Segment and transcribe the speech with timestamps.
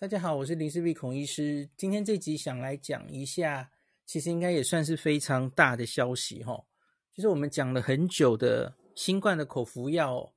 [0.00, 1.68] 大家好，我是林氏璧孔医师。
[1.76, 3.68] 今天这集想来讲一下，
[4.06, 6.64] 其实应该也算是非常大的消息哈，
[7.12, 10.32] 就是我们讲了很久的新冠的口服药，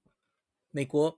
[0.72, 1.16] 美国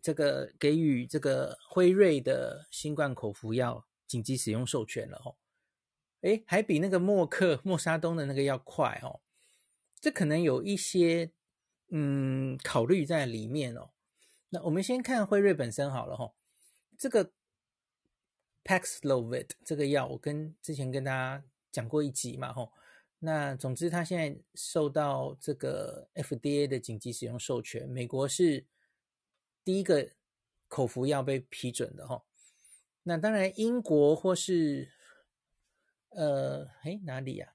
[0.00, 5.34] 这个给予这个辉瑞的新冠口服药紧急使用授权了哦，
[6.20, 9.18] 诶，还比那个默克默沙东的那个要快哦，
[10.00, 11.32] 这可能有一些
[11.90, 13.90] 嗯考虑在里面哦。
[14.50, 16.32] 那我们先看辉瑞本身好了哈，
[16.96, 17.32] 这个。
[18.64, 22.72] Paxlovid 这个药，我跟之前跟大家讲过一集嘛，吼。
[23.18, 28.66] 那总之，它现在受到这个 FDA 的紧急使用授权，美国是
[29.62, 30.10] 第一个
[30.68, 32.24] 口服药被批准的，吼。
[33.02, 34.90] 那当然，英国或是
[36.10, 37.54] 呃，哎，哪里呀？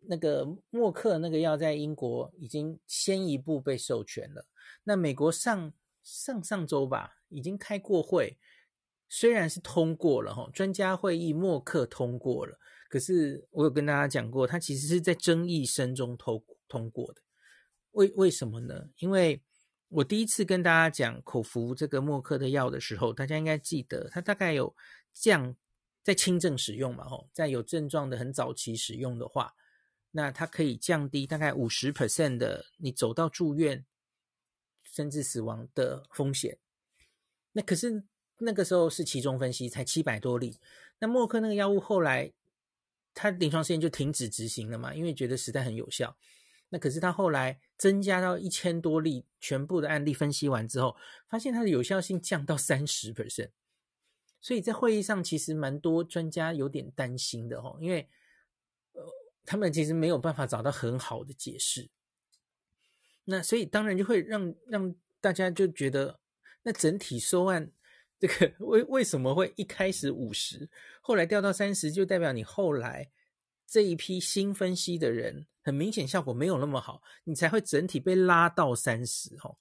[0.00, 4.46] 那个默克那个药在英国已经先一步被授权了。
[4.84, 8.38] 那美国上上上周吧，已经开过会。
[9.10, 12.58] 虽然是通过了哈，专家会议默克通过了，
[12.90, 17.22] 可是我有跟大家讲过，它其实是在争议声中通通过的。
[17.92, 18.90] 为为什么呢？
[18.98, 19.42] 因为
[19.88, 24.76] 我第一次跟大家讲口服这个默克的药的时候，大家应该记得，它大概有
[25.14, 25.56] 降
[26.02, 29.54] 在轻症使用嘛，吼，在有症状的很早期使用的话，
[30.10, 33.86] 那它可以降低大概五十 percent 的你走到住院
[34.82, 36.58] 甚至死亡的风险。
[37.52, 38.04] 那可是。
[38.38, 40.58] 那个时候是期中分析，才七百多例。
[41.00, 42.32] 那默克那个药物后来，
[43.14, 46.16] 他临床试验就停止执行了嘛，因为觉得实在很有效。
[46.68, 50.96] 那可是他后来增加到一千多例，全部的案例分析完之后，
[51.28, 53.50] 发现它的有效性降到三十 percent。
[54.40, 58.08] 所以在会议上，其实蛮多专家有点担心的哦，因为
[58.92, 59.02] 呃，
[59.44, 61.88] 他们其实没有办法找到很好的解释。
[63.24, 66.20] 那所以当然就会让让大家就觉得，
[66.62, 67.72] 那整体收案。
[68.20, 70.68] 这个为为什么会一开始五十，
[71.00, 73.08] 后来掉到三十，就代表你后来
[73.64, 79.56] 这一批新分析的人，很明显效果没有那么好，你才会整体被拉到三十哦。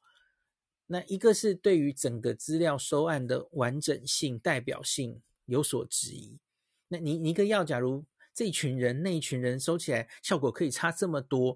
[0.88, 6.40] 那一个是对于整个资料收案的完整性、代表性有所质疑。
[6.88, 8.04] 那你你一个药，假如
[8.34, 11.56] 这一群人那一群人收起来效果可以差这么多，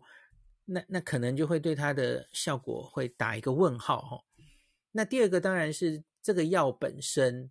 [0.66, 4.24] 那那可能就会对它的效果会打一个问号哈。
[4.92, 6.04] 那第二个当然是。
[6.22, 7.50] 这个药本身，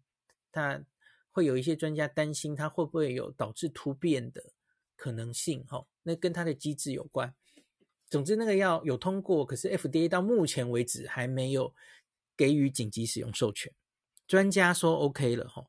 [0.53, 0.83] 它
[1.31, 4.53] 会有一些专家担心，它会不会有导致突变的
[4.97, 5.65] 可能性？
[5.67, 7.35] 哈，那跟它的机制有关。
[8.09, 11.73] 总之，那个药有通过，可是 FDA 到目前为止还没有
[12.37, 13.73] 给予紧急使用授权。
[14.27, 15.67] 专家说 OK 了，哈，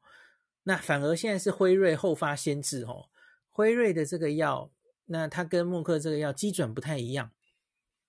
[0.64, 3.10] 那反而现在是辉瑞后发先至，哈，
[3.50, 4.72] 辉瑞的这个药，
[5.06, 7.32] 那它跟默克这个药基准不太一样，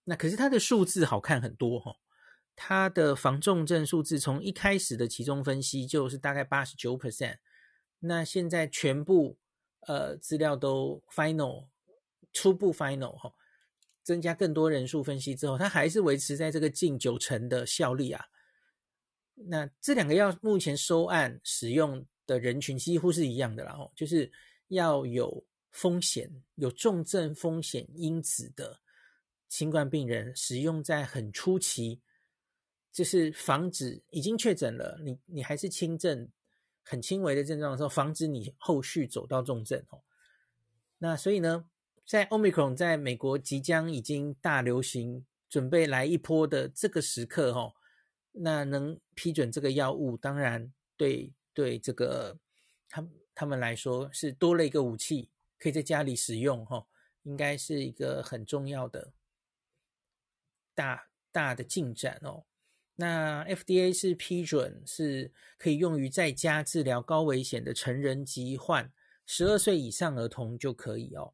[0.05, 1.97] 那可是它的数字好看很多，哈。
[2.55, 7.39] 它的防重症数字从一开始的期中分析就是大概八十九 percent，
[7.99, 9.39] 那现在全部
[9.81, 11.69] 呃资料都 final
[12.33, 13.33] 初步 final 哈，
[14.03, 18.27] 增加更多人数分析之后，它还是维持在这个近九成的效力啊。
[19.35, 24.31] 那这两个药目前收案使用的人群几乎是一样的啦，哦，就是
[24.69, 28.79] 要有风险、有重症风险因子的
[29.49, 32.01] 新冠病人使用在很初期。
[32.93, 36.29] 就是防止已经确诊了，你你还是轻症、
[36.83, 40.03] 很轻微的症状的时候，防止你后续走到重症哦。
[40.99, 41.65] 那所以呢，
[42.05, 47.73] 在 Omicron 在美国即将已经大流行，准备来一波的这个时刻哦，
[48.33, 52.39] 那能批准这个药物，当然对对这个
[52.89, 56.87] 他他们来说是多了一个武器，可以在家里使用哈，
[57.23, 59.13] 应该是一个很重要的
[60.75, 62.45] 大大的进展哦。
[62.95, 68.93] 那 FDA 是批准，是可以用于在家治疗高危险的成人疾患，
[69.27, 71.33] 十二岁以上儿童就可以哦。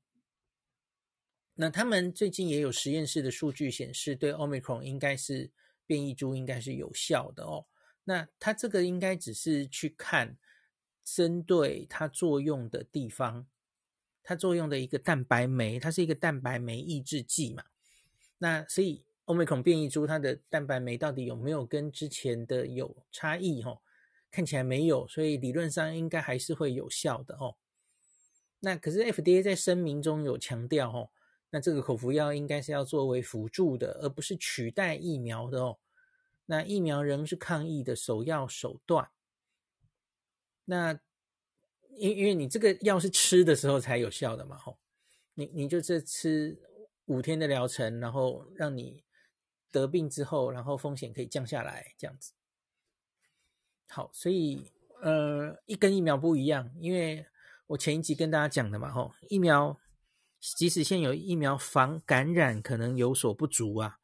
[1.54, 5.50] 那他们最近也有实验室的数据显示，对 Omicron 应该是
[5.84, 7.66] 变异株应该是有效的哦。
[8.04, 10.38] 那它这个应该只是去看
[11.04, 13.48] 针对它作用的地方，
[14.22, 17.64] 它作用的一个蛋白酶，它是一个蛋白酶抑制剂嘛。
[18.38, 19.04] 那所以。
[19.28, 23.62] Omicron 变异株，它的蛋白酶到底有没有跟之前的有差异？
[23.62, 23.78] 哈，
[24.30, 27.56] 看起来没有，所以理论上应该还是会有效的哦。
[28.60, 31.10] 那可是 FDA 在声明中有强调，哦，
[31.50, 35.78] 那这个口服药应该是要作为辅助的，而不是取代疫苗的哦。
[36.46, 39.10] 那疫苗仍是抗疫的首要手段。
[40.64, 40.98] 那
[41.98, 44.78] 因因为你这个药是吃的时候才有效的嘛，吼，
[45.34, 46.58] 你你就是吃
[47.04, 49.04] 五天的疗程，然后让你。
[49.70, 52.32] 得病之后，然后风险可以降下来，这样子。
[53.88, 54.70] 好，所以
[55.00, 57.26] 呃，一跟疫苗不一样，因为
[57.68, 59.78] 我前一集跟大家讲的嘛，吼，疫苗
[60.40, 63.98] 即使现有疫苗防感染可能有所不足啊，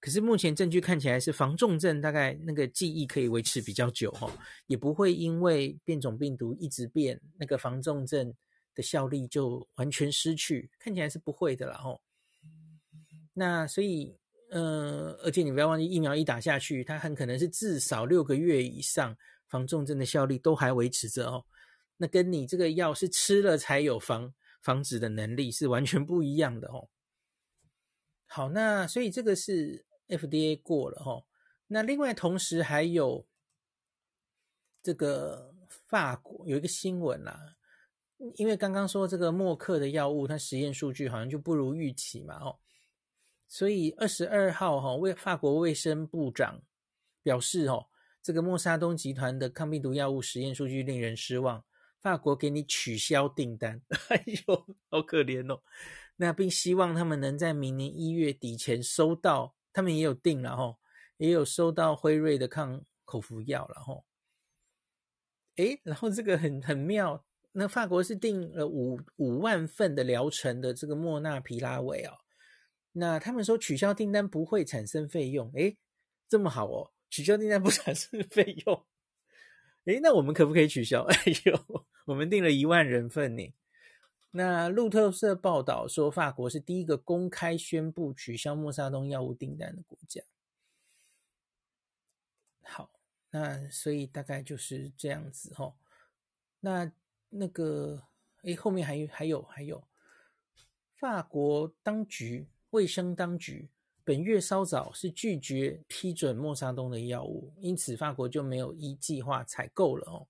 [0.00, 4.30] 可是目前证据看起来是防重症大概那个记忆可以维持比较久，吼，
[4.66, 8.34] 也不会因为变种病毒一直变，那个防重症
[8.74, 12.00] 的效力就完全失去，看起来是不会的啦，吼。
[13.34, 14.18] 那所以，
[14.50, 19.16] 呃，而且你不要忘记，疫苗一打下去，它很可能是至少六个月以上。
[19.50, 21.44] 防重症的效力都还维持着哦，
[21.96, 24.32] 那跟你这个药是吃了才有防
[24.62, 26.88] 防止的能力是完全不一样的哦。
[28.26, 31.24] 好，那所以这个是 FDA 过了哦。
[31.66, 33.26] 那另外同时还有
[34.84, 35.52] 这个
[35.88, 37.56] 法国有一个新闻啦，
[38.36, 42.56] 因为刚刚说这个默克的药物它实验数据好像就不如预期嘛哦，
[43.50, 46.62] 所以二十二号哈卫法国卫生部长
[47.22, 47.88] 表示哦。
[48.22, 51.64] 这个默沙东集团的抗病毒药物实验数据令人失望，
[52.02, 53.80] 法国给你取消订单，
[54.10, 55.62] 哎呦，好可怜哦。
[56.16, 60.76] 那并希望他们能在明年一月底前收到，他们也有订了哈，
[61.16, 64.04] 也有收到辉瑞的抗口服药了哈。
[65.56, 72.18] 诶，然后这个很很妙，那法国是订了五五万份的疗程的这个莫纳皮拉韦哦，
[72.92, 75.76] 那他们说取消订单不会产生费用，诶，
[76.28, 76.92] 这么好哦。
[77.08, 78.86] 取消订单不 产生费用，
[79.84, 81.02] 诶，那我们可不可以取消？
[81.10, 81.16] 哎
[81.46, 83.52] 呦，我们订了一万人份呢。
[84.32, 90.22] 那路透社报道说，法国是第一个公开宣布取消默沙东药物订单的国家。
[92.62, 92.92] 好，
[93.30, 95.74] 那所以大概就是这样子哈。
[96.60, 96.92] 那
[97.30, 98.04] 那个，
[98.42, 99.82] 诶，后面还有还有还有，
[100.94, 103.68] 法国当局卫生当局。
[104.02, 110.26] 本月稍早是拒绝批准默沙东的药物，因此法国就没有依计划采购了哦。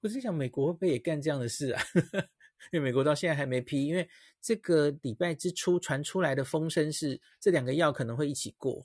[0.00, 1.82] 我在想，美国会不会也干这样的事啊？
[2.72, 4.08] 因为美国到现在还没批，因为
[4.40, 8.84] 这个礼拜之初传出来的风声是这两个药可能会一起过。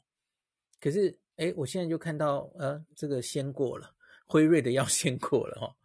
[0.80, 3.96] 可是，哎，我现在就看到，呃，这个先过了，
[4.26, 5.76] 辉瑞的药 先过了哦。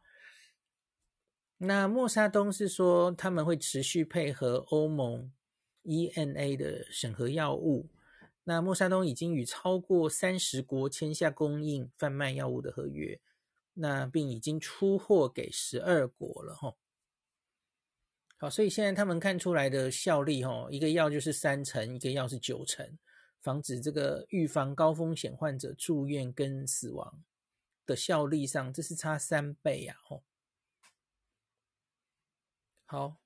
[1.59, 5.33] 那默沙东是说他们会持续配合欧盟
[5.87, 7.89] EMA 的审核药物。
[8.45, 13.21] 那默沙东已经与超过三十国签下供应贩卖药物的合约，
[13.75, 16.77] 那并已经出货给十二国了哈。
[18.37, 22.99] 好，所以现在他们看出来的效力哈，一个药就是三成，一个药是九成，
[23.41, 27.25] 防止这个预防高风险患者住院跟死亡
[27.85, 29.97] 的效力上，这是差三倍呀！
[30.05, 30.23] 吼，
[32.85, 33.26] 好。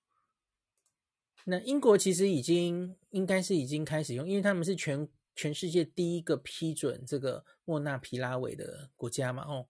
[1.45, 9.67] 那英国其实已经应该是已经开始用，因为他们是全全世界第一个批准这个莫纳皮拉韦的国家嘛，哦，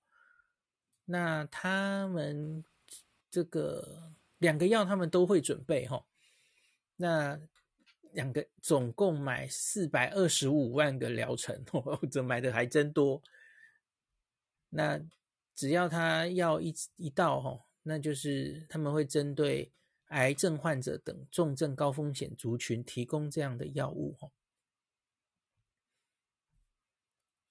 [1.05, 2.65] 那他们
[3.31, 6.05] 这个两个药他们都会准备哈、哦，
[6.97, 7.41] 那
[8.13, 13.23] 两个总共买四百二十五万个疗程，哦， 这买的还真多。
[14.71, 15.01] 那
[15.55, 19.73] 只要他药一一到哈，那就是他们会针对。
[20.11, 24.17] 癌症患者等重症高风险族群提供这样的药物。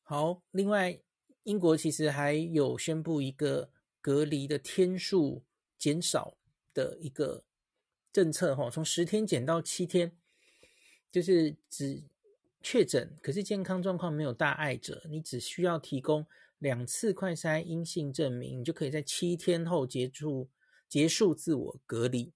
[0.03, 0.99] 好，另外，
[1.43, 3.69] 英国其实还有宣布一个
[4.01, 5.43] 隔离的天数
[5.77, 6.35] 减少
[6.73, 7.43] 的一个
[8.11, 10.11] 政策，哈，从十天减到七天，
[11.11, 12.03] 就是只
[12.61, 16.25] 确诊可是健康状况没有大碍者，你只需要提供
[16.57, 20.49] 两次快筛阴性证明，你就可以在七天后结束
[20.89, 22.33] 结束自我隔离。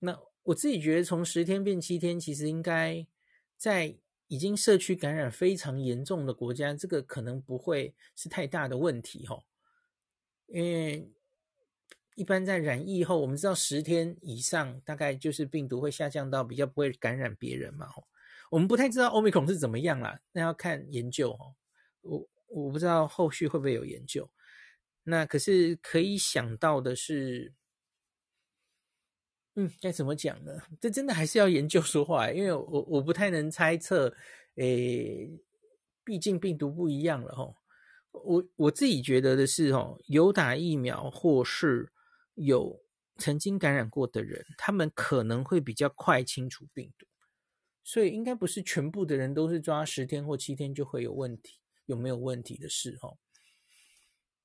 [0.00, 3.06] 那我自己觉得，从十天变七天，其实应该
[3.56, 3.96] 在
[4.28, 9.42] 已经社区感染非常严重的国家，这个可能不会是太大的问题哈。
[10.46, 11.10] 因为
[12.14, 17.88] 一般在染疫后，我们知道十天以上，大概就是病毒会下降到比较不会感染别人嘛。
[18.50, 21.54] 我们不太知道 Omicron 是怎么样啦，那要看研究哈。
[22.02, 24.30] 我我不知道后续会不会有研究。
[25.02, 27.52] 那可是可以想到的是。
[29.60, 30.52] 嗯，该怎么讲呢？
[30.80, 34.14] 这真的还是要研究说话，因为我我不太能猜测，
[34.54, 35.28] 诶，
[36.04, 37.56] 毕竟病毒不一样了吼。
[38.12, 41.90] 我我自己觉得的是吼，有打疫苗或是
[42.36, 42.80] 有
[43.16, 47.04] 曾经感染过的人，他们可能会比较快清除病毒，
[47.82, 53.18] 所以应该不是全部的人都是抓十天或七天就会有问题，有没有问题的事吼。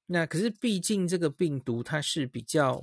[0.07, 2.81] 那可是毕竟这个病毒它是比较。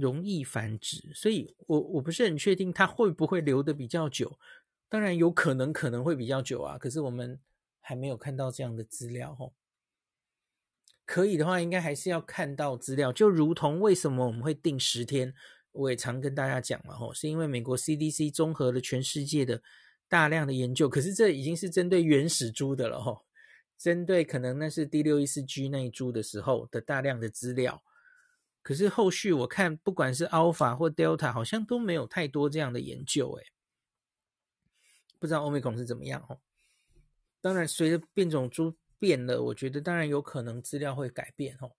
[0.00, 4.38] 容易繁殖，所以我我不是很确定它会不会留得比较久。
[4.88, 7.38] 当然有可能可能会比较久啊，可是我们
[7.78, 9.54] 还没有看到这样的资料吼。
[11.06, 13.12] 可以的话，应该还是要看到资料。
[13.12, 15.34] 就如同为什么我们会定十天，
[15.72, 19.62] 我也常跟大家讲嘛，吼，是因为美国 CDC 综合了全世界的
[20.08, 23.24] 大量的研究，可是这已经是针对原始株的了，吼，
[23.76, 27.82] 针对可能那是第六一四 G 那一株的时候的大量的资料。
[28.62, 33.46] 可是后续我看，不管是 Alpha 或 Delta，好像都没有太多这样的研究，诶，
[35.18, 36.40] 不知道 Omicron 是怎么样，哦。
[37.40, 41.72] 当然，随着变种株变了，我觉得当然有可能资料会改变哦。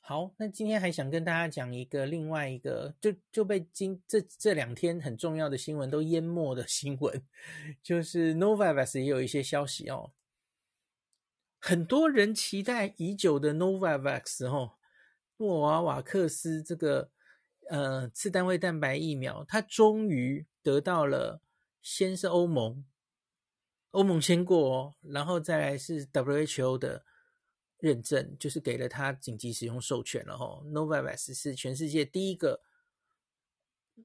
[0.00, 7.22] 好，那今天还想跟大家讲一个另外一个，就就被今这这两天很重要的新闻都淹没的新闻，
[7.82, 10.12] 就是 Novavax 也有一些消息哦。
[11.58, 14.74] 很多人期待已久的 Novavax 哦，
[15.38, 17.10] 诺瓦瓦克斯这个
[17.68, 21.40] 呃次单位蛋白疫苗，它终于得到了
[21.82, 22.84] 先是欧盟。
[23.92, 27.04] 欧盟先过哦，然后再来是 WHO 的
[27.78, 30.62] 认证，就是给了他紧急使用授权了哈。
[30.66, 32.60] Novavax 是全世界第一个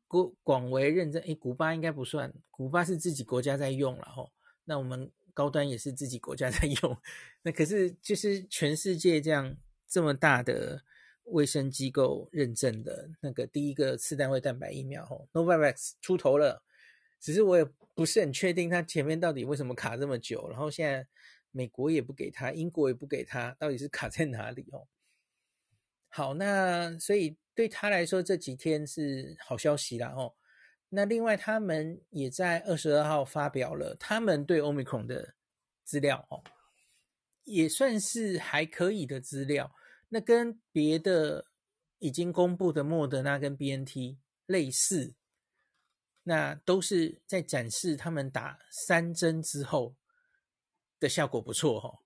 [0.08, 4.32] 广广为认证，诶，古巴应该不算，古巴是自己国家在用了哈。
[4.64, 6.98] 那我们高端也是自己国家在用，
[7.44, 10.86] 那可是就是全世界这样这么大的
[11.26, 16.64] 卫生机构认证的那个第一个次单位蛋白疫苗哦，Novavax 出头了。
[17.20, 17.64] 只是我也
[17.94, 21.08] 不是很确定他前面到底为什么卡这么久，然后现在
[21.52, 24.88] 美国也不给他，英国也不给他，到底是卡在哪里哦？
[26.08, 30.34] 好，那所以对他来说这几天是好消息啦哦。
[30.90, 35.36] 那另外他们也在二十二号发表了他们对 Omicron 的
[35.84, 36.44] 资料哦，
[37.44, 39.74] 也算是还可以的资料。
[40.14, 41.48] 那跟别的
[42.00, 45.16] 已经公布的莫德纳跟 BNT 类似。
[46.24, 49.96] 那都是在展示他们打三针之后
[51.00, 52.04] 的效果不错哈，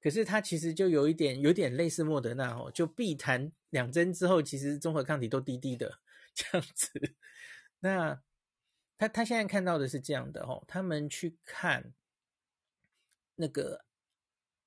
[0.00, 5.98] 可是它其实就有一点有点类似莫德纳哦，就必谈两针之后其实综合抗体都低低的
[6.32, 7.16] 这样子。
[7.80, 8.22] 那
[8.96, 11.92] 他他现在看到的是这样的哦，他们去看
[13.34, 13.84] 那个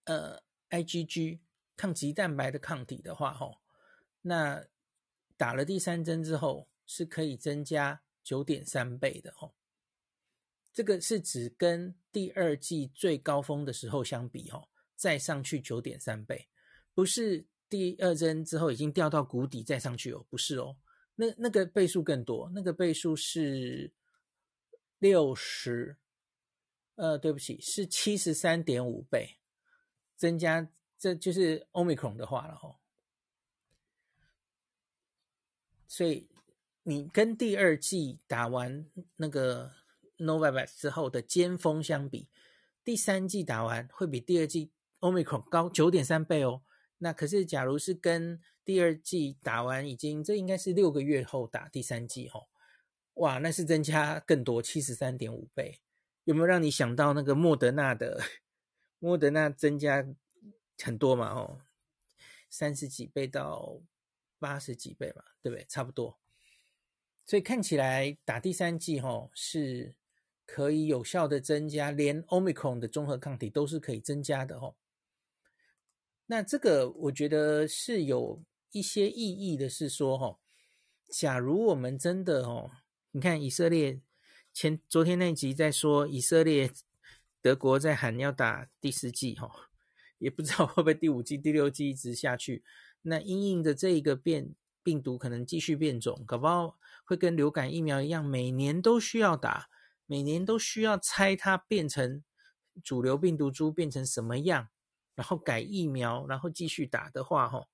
[0.04, 1.40] 呃 IgG
[1.80, 3.62] 抗棘蛋白的抗体的话哈，
[4.22, 4.66] 那
[5.38, 8.02] 打了第三针之后是可以增加。
[8.22, 9.54] 九点三倍的哦，
[10.72, 16.48] 这个是指跟第二季最高峰的时候相比哦，再上去九点三倍，
[16.94, 20.78] 不是第二针之后已经掉到谷底再上去哦，不是哦，
[21.16, 23.92] 那那个倍数更多，那个倍数是
[25.00, 25.98] 六十，
[26.96, 29.40] 呃，对不起，是七十三点五倍
[30.16, 30.70] 增加，
[31.00, 32.76] 这就是 Omicron 的话了哦，
[35.88, 36.28] 所以。
[36.84, 39.74] 你跟第二季打完那个
[40.18, 42.28] Novavax 之后的尖峰相比，
[42.84, 46.64] 第三季打完会比第二季 Omicron 高九点三倍哦。
[46.98, 52.48] 那可是，假如是跟第二季打完已经，这应该是六个月后打第三季哦，
[53.16, 55.82] 哇，那是增加更多七十三点五倍。
[56.24, 58.20] 有没有让你想到那个莫德纳的
[58.98, 60.08] 莫德纳增加
[60.84, 61.30] 很多嘛？
[61.32, 61.62] 哦，
[62.50, 63.82] 三十几倍到
[64.40, 65.66] 八十几倍嘛，对不对？
[65.68, 66.20] 差不多。
[67.26, 69.94] 所以看起来打第三剂吼是
[70.46, 74.76] 可以有效的增加，连 Omicron 的综合抗体都是可以增加的哦。
[76.26, 80.40] 那这个我觉得是有一些意义的，是说吼，
[81.12, 82.72] 假如我们真的哦，
[83.12, 84.02] 你看以色列
[84.52, 86.72] 前昨天那集在说以色列
[87.42, 89.52] 德国在喊要打第四剂吼，
[90.20, 92.64] 也不知道会不会第五季、第六季一直下去。
[93.02, 96.78] 那因应的这一个变病毒可能继续变种，搞不好。
[97.06, 99.68] 会跟流感疫苗一样，每年都需要打，
[100.06, 102.24] 每年都需要猜它变成
[102.84, 104.70] 主流病毒株变成什么样，
[105.16, 107.68] 然后改疫苗，然后继续打的话，哈，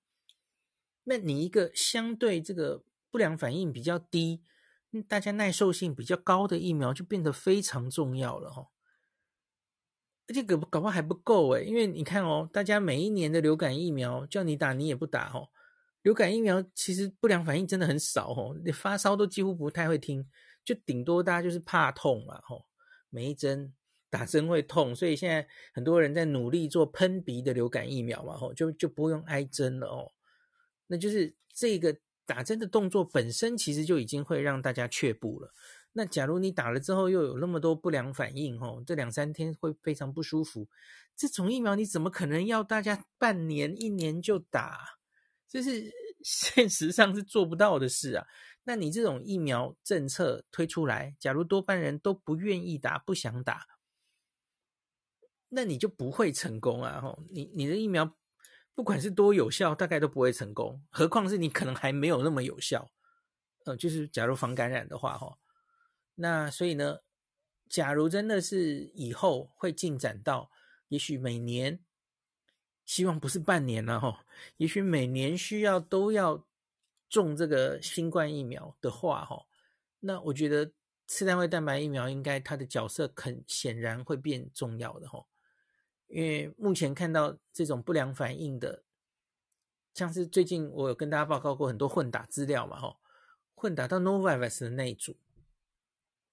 [1.04, 4.42] 那你一个相对这个不良反应比较低，
[5.08, 8.70] 大家耐受性比较高的疫苗就变得非常重要了，哈。
[10.28, 15.50] 而且搞搞不好还不够诶，因为你看哦，大家每一年的流感疫苗叫你打，你也不打，吼。
[16.02, 20.28] 流感疫苗其实不良反应真的很少哦，你发烧都几乎不太会听，
[20.64, 22.66] 就顶多大家就是怕痛嘛吼，
[23.10, 23.74] 每一针
[24.10, 30.12] 打针会痛，所以现在很多人在努力做喷鼻的流感疫苗嘛吼，就就不用挨针了哦。
[30.88, 35.52] 那就是这个打针的动作本身其实就已经会让大家却步了。
[35.98, 40.68] 那假如你打了之后又有那么多不良反应吼，这两三天会非常不舒服，
[41.16, 44.98] 这种疫苗你怎么可能要大家半年一年就打？
[45.48, 45.90] 这是
[46.22, 48.28] 现实上是做不到的事啊！
[48.66, 53.66] 那你这种疫苗政策推出来，假如多半人都不愿意打、不想打，
[55.48, 57.00] 那你就不会成功啊！
[57.00, 58.18] 吼，你你的疫苗
[58.74, 62.92] 不管是多有效，大概都不会成功，何况是你可能还没有那么有效。
[63.64, 65.38] 呃，就是假如防感染的话，哈，
[66.16, 67.00] 那所以呢，
[67.70, 70.50] 假如真的是以后会进展到，
[70.88, 71.80] 也许每年，
[72.86, 74.26] 希望不是半年了哈，
[74.58, 76.46] 也许每年需要都要
[77.10, 79.46] 种这个新冠疫苗的话，哈，
[80.00, 80.72] 那我觉得
[81.08, 85.26] 次单位蛋白疫苗应该它的角色很显然会变重要的哈。
[86.08, 88.84] 因为目前看到这种不良反应的，
[89.94, 92.98] 像是最近我有跟大家报告过很多混打资料嘛，吼，
[93.56, 95.18] 混打到 Novavax 的那一组，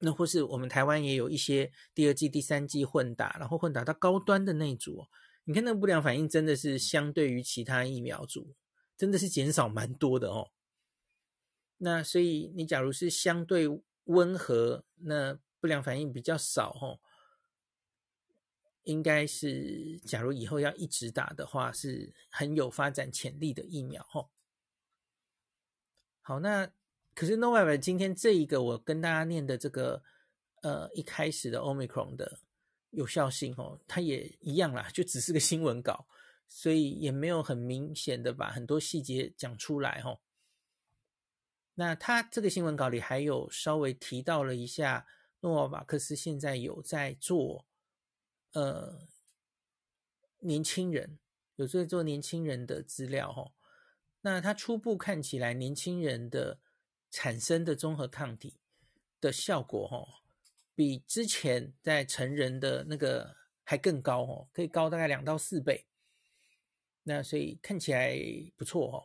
[0.03, 5.07] 那或是我们台湾也有一些第二剂、第三剂混打，然后混打到高端的那一组，
[5.45, 8.55] 你看那个不良反应真的是相对于其他疫苗组，
[8.97, 10.51] 真的是减少蛮多的哦。
[11.79, 13.69] 那所以你假如是相对
[14.05, 17.01] 温和，那不良反应比较少，哦。
[18.85, 24.29] 应该是，假如以后要一直打的话，是很有发展潜力的疫苗哦。
[26.21, 26.69] 好，那
[27.15, 30.03] 可是 Novavax 今天这一个我跟大家念的这个，
[30.63, 32.39] 呃，一开始的 Omicron 的
[32.91, 36.07] 有效性哦，它也一样啦，就只是个新闻稿，
[36.49, 40.21] 所以也没有很明显的把很多细节讲出来吼。
[41.75, 45.07] 那他这个新闻稿里还有稍微提到了一下，
[45.41, 47.67] 诺瓦克斯现在有在做。
[48.55, 49.09] 呃，
[50.41, 51.19] 年轻人
[51.57, 53.51] 有在做年轻人的资料哈，
[54.21, 56.59] 那他初步看起来，年轻人的
[57.13, 58.57] 产生的综合抗体
[59.21, 60.25] 的效果哈，
[60.75, 65.87] 比之前在成人的那个还更高哦，可以高大概两到四倍。
[67.03, 68.17] 那所以看起来
[68.57, 68.97] 不错哦。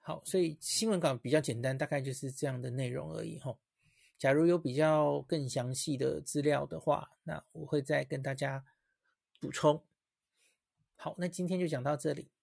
[0.00, 3.56] 好，所以新闻稿比较简单，大概就是这样的内容而已哈。
[4.18, 8.64] 假如有比较更详细的资料的话，那我会再跟大家
[9.38, 9.84] 补充。
[10.96, 12.33] 好，那今天就讲到这里。